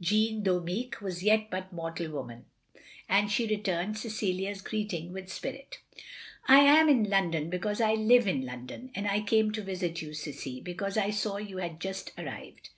Jeanne, 0.00 0.44
though 0.44 0.60
meek, 0.60 1.00
was 1.00 1.24
yet 1.24 1.50
but 1.50 1.72
mortal 1.72 2.08
woman, 2.12 2.44
and 3.08 3.28
she 3.28 3.48
rettimed 3.48 3.96
Cecilia's 3.98 4.62
greeting 4.62 5.12
with 5.12 5.28
spirit. 5.32 5.80
"I 6.46 6.60
am 6.60 6.88
in 6.88 7.06
Lrondon 7.10 7.50
because 7.50 7.80
I 7.80 7.94
live 7.94 8.28
in 8.28 8.46
London; 8.46 8.92
and 8.94 9.08
I 9.08 9.20
came 9.20 9.50
to 9.50 9.62
visit 9.64 10.00
you, 10.00 10.14
Cissie, 10.14 10.60
because 10.60 10.96
I 10.96 11.10
saw 11.10 11.38
you 11.38 11.56
had 11.56 11.80
just 11.80 12.12
arrived." 12.16 12.68